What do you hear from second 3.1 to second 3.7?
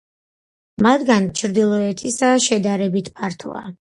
ფართოა.